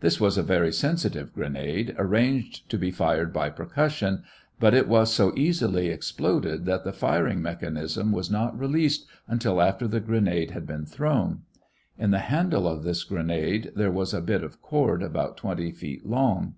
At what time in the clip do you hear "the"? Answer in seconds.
6.84-6.92, 9.88-9.98, 12.10-12.18